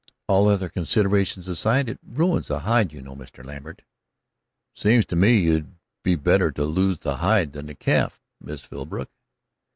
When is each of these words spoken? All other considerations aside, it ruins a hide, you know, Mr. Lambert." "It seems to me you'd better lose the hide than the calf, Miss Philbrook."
All 0.27 0.47
other 0.49 0.67
considerations 0.67 1.47
aside, 1.47 1.87
it 1.87 1.99
ruins 2.03 2.49
a 2.49 2.61
hide, 2.61 2.91
you 2.91 3.03
know, 3.03 3.15
Mr. 3.15 3.45
Lambert." 3.45 3.83
"It 4.73 4.79
seems 4.81 5.05
to 5.05 5.15
me 5.15 5.41
you'd 5.41 5.75
better 6.23 6.51
lose 6.53 6.97
the 7.01 7.17
hide 7.17 7.53
than 7.53 7.67
the 7.67 7.75
calf, 7.75 8.19
Miss 8.39 8.63
Philbrook." 8.65 9.09